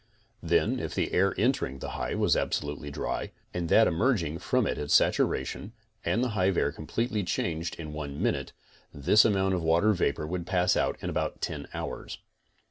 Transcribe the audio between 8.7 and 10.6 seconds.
this amount of water vapor would